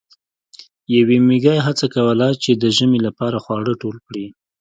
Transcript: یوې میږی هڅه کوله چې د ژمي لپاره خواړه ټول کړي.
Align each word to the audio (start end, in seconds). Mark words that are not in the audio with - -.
یوې 0.95 1.17
میږی 1.27 1.57
هڅه 1.65 1.85
کوله 1.95 2.27
چې 2.43 2.51
د 2.53 2.63
ژمي 2.77 2.99
لپاره 3.07 3.37
خواړه 3.43 3.73
ټول 3.81 3.95
کړي. 4.05 4.25